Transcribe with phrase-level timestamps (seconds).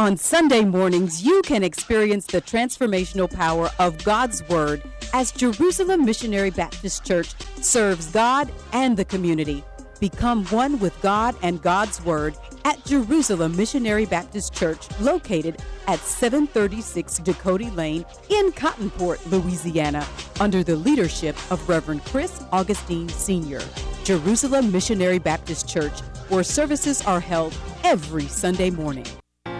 [0.00, 6.48] On Sunday mornings, you can experience the transformational power of God's Word as Jerusalem Missionary
[6.48, 9.62] Baptist Church serves God and the community.
[10.00, 12.34] Become one with God and God's Word
[12.64, 20.06] at Jerusalem Missionary Baptist Church, located at 736 Dakota Lane in Cottonport, Louisiana,
[20.40, 23.60] under the leadership of Reverend Chris Augustine Sr.
[24.04, 26.00] Jerusalem Missionary Baptist Church,
[26.30, 29.04] where services are held every Sunday morning.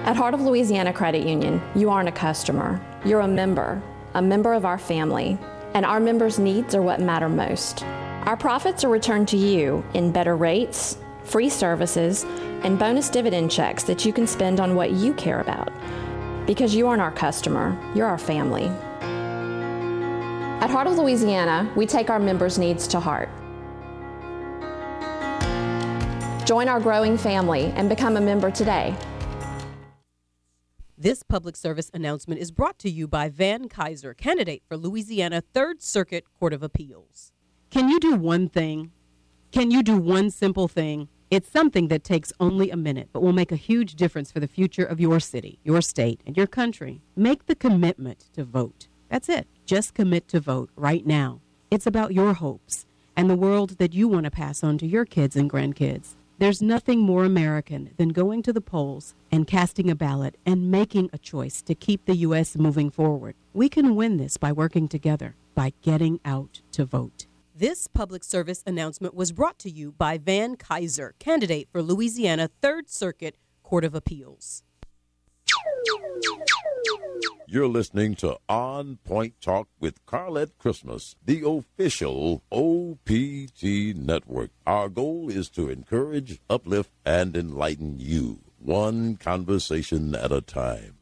[0.04, 3.82] At Heart of Louisiana Credit Union, you aren't a customer, you're a member,
[4.14, 5.38] a member of our family,
[5.74, 7.84] and our members' needs are what matter most.
[8.24, 12.24] Our profits are returned to you in better rates, free services,
[12.64, 15.70] and bonus dividend checks that you can spend on what you care about.
[16.46, 18.68] Because you aren't our customer, you're our family.
[20.62, 23.28] At Heart of Louisiana, we take our members' needs to heart.
[26.46, 28.96] Join our growing family and become a member today.
[31.02, 35.80] This public service announcement is brought to you by Van Kyzar, candidate for Louisiana 3rd
[35.80, 37.32] Circuit Court of Appeals.
[37.70, 38.92] Can you do one thing?
[39.50, 41.08] Can you do one simple thing?
[41.30, 44.46] It's something that takes only a minute, but will make a huge difference for the
[44.46, 47.00] future of your city, your state, and your country.
[47.16, 48.88] Make the commitment to vote.
[49.08, 49.46] That's it.
[49.64, 51.40] Just commit to vote right now.
[51.70, 52.84] It's about your hopes
[53.16, 56.16] and the world that you want to pass on to your kids and grandkids.
[56.40, 61.10] There's nothing more American than going to the polls and casting a ballot and making
[61.12, 62.56] a choice to keep the U.S.
[62.56, 63.34] moving forward.
[63.52, 67.26] We can win this by working together, by getting out to vote.
[67.54, 72.88] This public service announcement was brought to you by Van Kyzar, candidate for Louisiana 3rd
[72.88, 74.62] Circuit Court of Appeals.
[77.46, 84.50] You're listening to On Point Talk with Carlette Christmas, the official OPT network.
[84.66, 90.99] Our goal is to encourage, uplift, and enlighten you, one conversation at a time.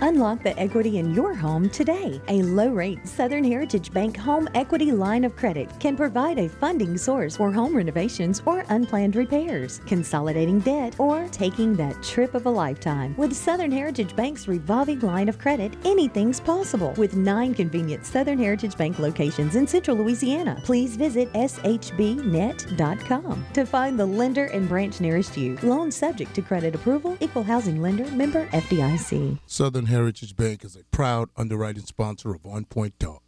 [0.00, 2.20] Unlock the equity in your home today.
[2.28, 6.96] A low rate Southern Heritage Bank home equity line of credit can provide a funding
[6.96, 12.50] source for home renovations or unplanned repairs, consolidating debt, or taking that trip of a
[12.50, 13.14] lifetime.
[13.16, 16.94] With Southern Heritage Bank's revolving line of credit, anything's possible.
[16.96, 21.84] With nine convenient Southern Heritage Bank locations in central Louisiana, please visit shbnet.com
[23.52, 25.58] to find the lender and branch nearest you.
[25.62, 29.38] Loan subject to credit approval, equal housing lender, member FDIC.
[29.46, 33.22] Southern Heritage Bank is a proud underwriting sponsor of On Point Talk.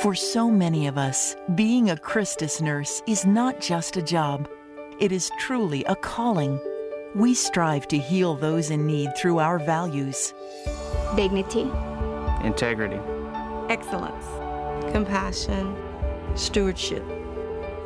[0.00, 4.48] For so many of us, being a Christus nurse is not just a job,
[4.98, 6.58] it is truly a calling.
[7.14, 10.32] We strive to heal those in need through our values
[11.14, 11.70] dignity,
[12.42, 13.00] integrity,
[13.68, 14.24] excellence,
[14.92, 15.76] compassion,
[16.34, 17.04] stewardship.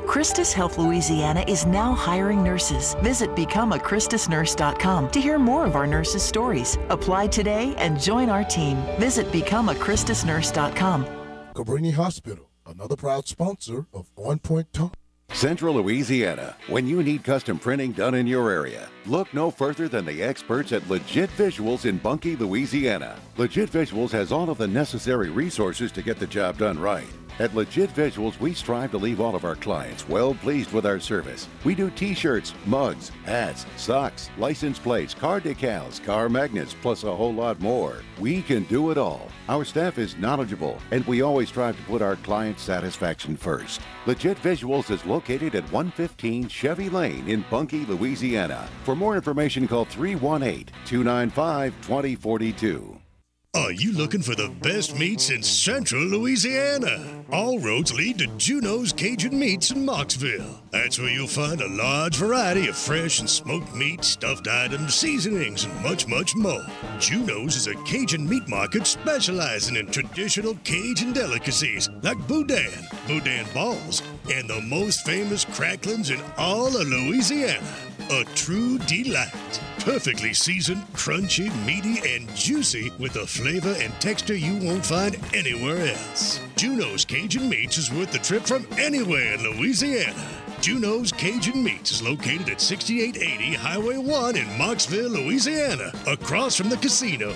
[0.07, 2.95] Christus Health Louisiana is now hiring nurses.
[3.03, 6.79] Visit becomeachristusnurse.com to hear more of our nurses' stories.
[6.89, 8.77] Apply today and join our team.
[8.99, 11.07] Visit becomeachristusnurse.com.
[11.55, 14.95] Cabrini Hospital, another proud sponsor of On Point Talk.
[15.33, 16.57] Central Louisiana.
[16.67, 20.73] When you need custom printing done in your area, look no further than the experts
[20.73, 23.17] at Legit Visuals in Bunkie, Louisiana.
[23.37, 27.07] Legit Visuals has all of the necessary resources to get the job done right.
[27.41, 31.01] At Legit Visuals, we strive to leave all of our clients well pleased with our
[31.01, 31.49] service.
[31.65, 37.17] We do t shirts, mugs, hats, socks, license plates, car decals, car magnets, plus a
[37.17, 38.03] whole lot more.
[38.19, 39.31] We can do it all.
[39.49, 43.81] Our staff is knowledgeable, and we always strive to put our client satisfaction first.
[44.05, 48.69] Legit Visuals is located at 115 Chevy Lane in Bunkie, Louisiana.
[48.85, 53.01] For more information, call 318 295 2042.
[53.53, 57.25] Are you looking for the best meats in central Louisiana?
[57.33, 60.61] All roads lead to Juno's Cajun Meats in Marksville.
[60.71, 65.65] That's where you'll find a large variety of fresh and smoked meat, stuffed items, seasonings,
[65.65, 66.65] and much, much more.
[67.01, 72.71] Juno's is a Cajun meat market specializing in traditional Cajun delicacies like boudin,
[73.09, 74.01] boudin balls,
[74.33, 77.90] and the most famous cracklings in all of Louisiana.
[78.13, 79.61] A true delight.
[79.79, 85.87] Perfectly seasoned, crunchy, meaty, and juicy with a flavor and texture you won't find anywhere
[85.87, 86.41] else.
[86.57, 90.29] Juno's Cajun Meats is worth the trip from anywhere in Louisiana.
[90.61, 96.79] Juno's Cajun Meats is located at 6880 Highway 1 in Marksville, Louisiana, across from the
[96.79, 97.33] casino.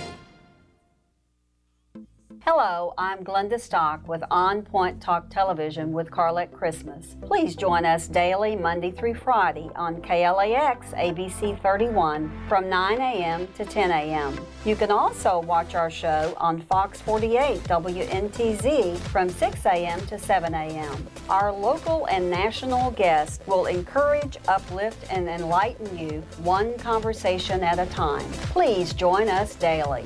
[2.47, 7.15] Hello, I'm Glenda Stock with On Point Talk Television with Carlette Christmas.
[7.23, 13.47] Please join us daily, Monday through Friday, on KLAX ABC 31 from 9 a.m.
[13.55, 14.39] to 10 a.m.
[14.63, 20.05] You can also watch our show on Fox 48 WNTZ from 6 a.m.
[20.05, 21.07] to 7 a.m.
[21.29, 27.87] Our local and national guests will encourage, uplift, and enlighten you one conversation at a
[27.87, 28.31] time.
[28.53, 30.05] Please join us daily.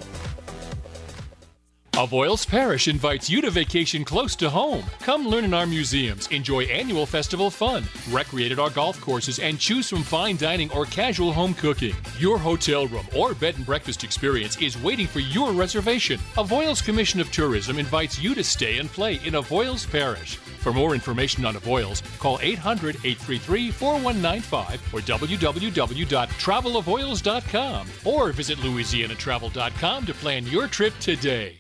[2.00, 4.86] Avoyelles Parish invites you to vacation close to home.
[5.02, 9.60] Come learn in our museums, enjoy annual festival fun, recreate at our golf courses, and
[9.60, 11.94] choose from fine dining or casual home cooking.
[12.18, 16.22] Your hotel room or bed and breakfast experience is waiting for your reservation.
[16.36, 20.38] Avoyelles Commission of Tourism invites you to stay and play in Avoyelles Parish.
[20.38, 30.14] For more information on Avoyelles, call 800 833 4195 or www.travelavoyelles.com or visit louisianatravel.com to
[30.14, 31.60] plan your trip today.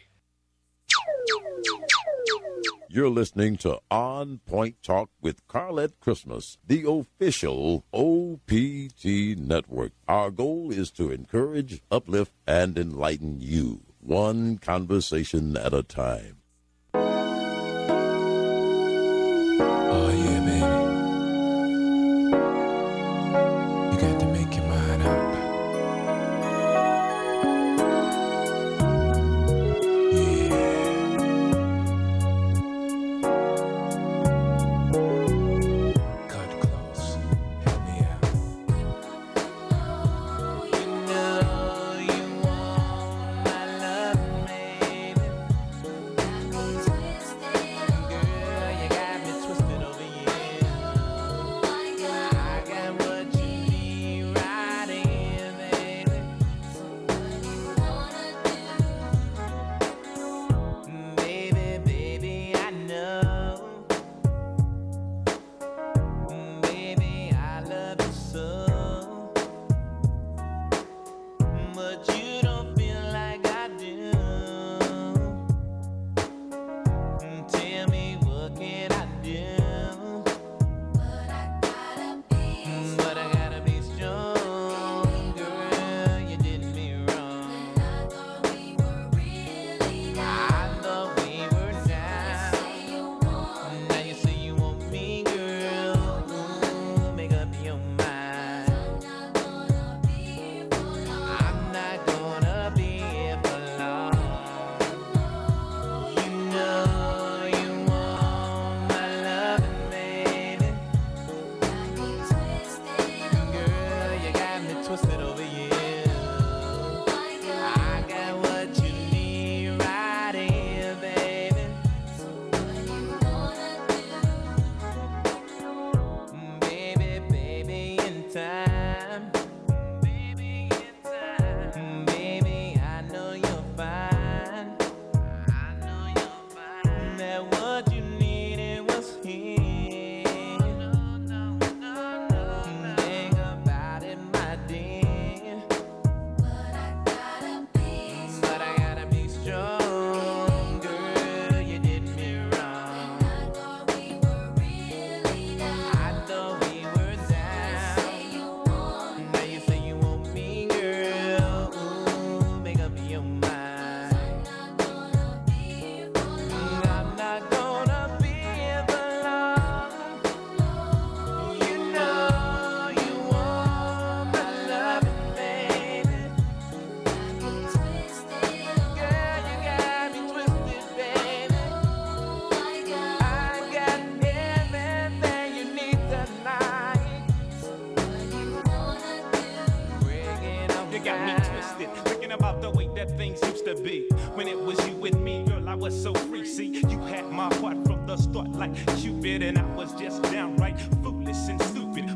[2.92, 9.92] You're listening to On Point Talk with Carlette Christmas, the official OPT network.
[10.08, 16.39] Our goal is to encourage, uplift, and enlighten you, one conversation at a time.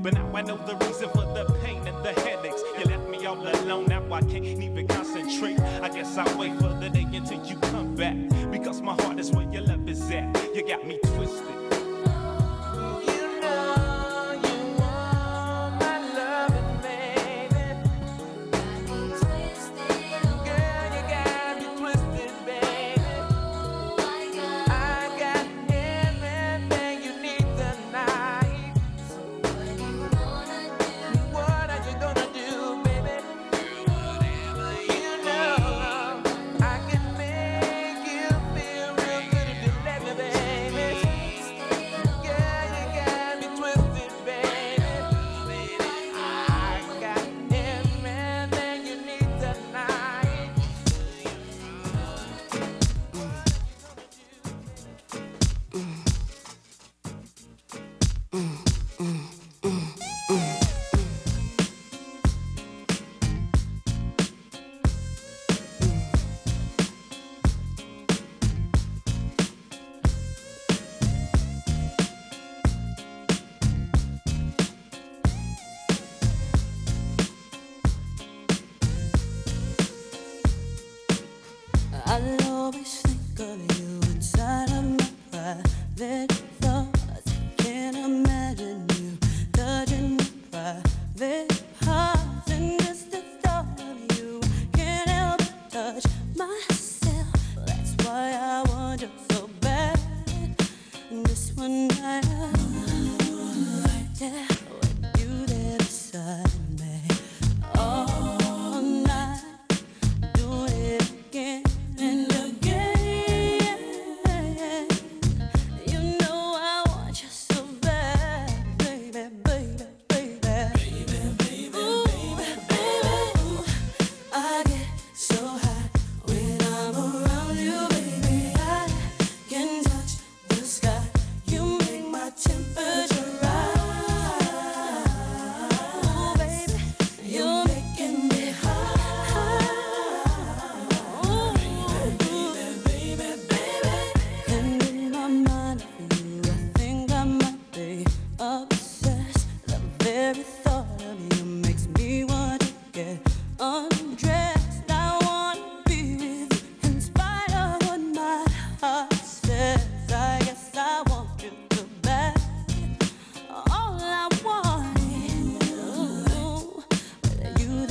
[0.04, 2.62] But now I know the reason for the pain and the headaches.
[2.78, 5.58] You left me all alone, now I can't even concentrate.
[5.82, 8.18] I guess I'll wait for the day until you come back.
[8.52, 10.54] Because my heart is where your love is at.
[10.54, 11.63] You got me twisted.